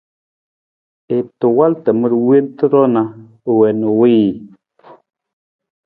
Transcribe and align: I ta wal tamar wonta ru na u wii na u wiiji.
I 1.15 1.17
ta 1.39 1.45
wal 1.57 1.73
tamar 1.83 2.13
wonta 2.25 2.63
ru 2.71 2.83
na 2.95 3.03
u 3.49 3.51
wii 3.59 3.73
na 3.79 3.85
u 3.91 3.95
wiiji. 3.99 4.41